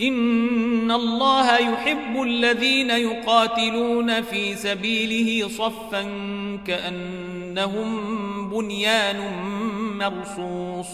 [0.00, 6.02] إن الله يحب الذين يقاتلون في سبيله صفا
[6.66, 7.90] كأنهم
[8.50, 9.20] بنيان
[9.98, 10.88] مرصوص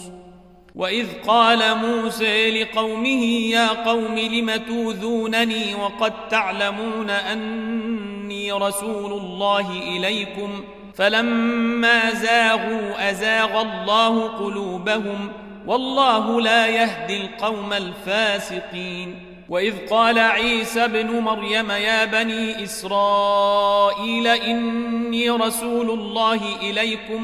[0.75, 10.63] وإذ قال موسى لقومه يا قوم لم توذونني وقد تعلمون أني رسول الله إليكم
[10.95, 15.31] فلما زاغوا أزاغ الله قلوبهم
[15.69, 19.25] والله لا يهدي القوم الفاسقين.
[19.49, 27.23] وإذ قال عيسى ابن مريم يا بني إسرائيل إني رسول الله إليكم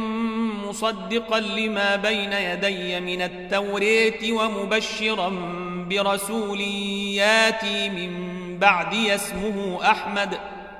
[0.68, 5.30] مصدقا لما بين يدي من التوريت ومبشرا
[5.90, 8.12] برسول ياتي من
[8.60, 10.38] بعدي اسمه أحمد.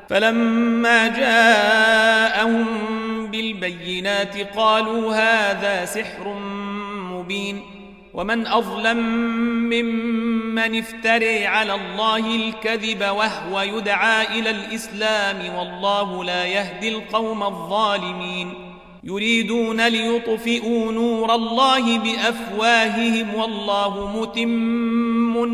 [0.10, 2.66] فلما جاءهم
[3.32, 6.36] بالبينات قالوا هذا سحر
[7.20, 7.62] مبين
[8.14, 8.98] ومن أظلم
[9.70, 18.54] ممن افتري على الله الكذب وهو يدعى إلى الإسلام والله لا يهدي القوم الظالمين
[19.04, 25.46] يريدون ليطفئوا نور الله بأفواههم والله متم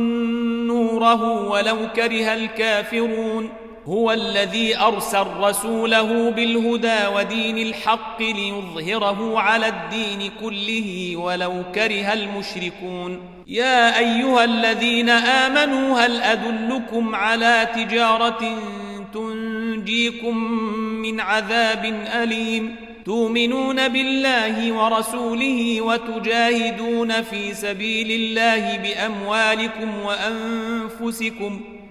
[0.67, 3.49] نوره ولو كره الكافرون
[3.87, 13.19] هو الذي أرسل رسوله بالهدى ودين الحق ليظهره على الدين كله ولو كره المشركون.
[13.47, 18.57] يا أيها الذين آمنوا هل أدلكم على تجارة
[19.13, 20.37] تنجيكم
[21.01, 21.85] من عذاب
[22.23, 31.61] أليم؟ تؤمنون بالله ورسوله وتجاهدون في سبيل الله بأموالكم وأنفسكم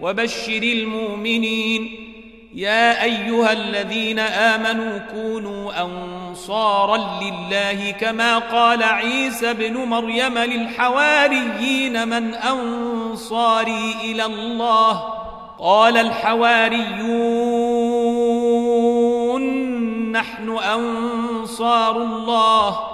[0.00, 2.10] وبشر المؤمنين.
[2.54, 13.94] يا أيها الذين آمنوا كونوا أنصارا لله كما قال عيسى بن مريم للحواريين من أنصاري
[14.04, 15.04] إلى الله.
[15.58, 17.32] قال الحواريون
[20.12, 22.93] نحن أنصار الله.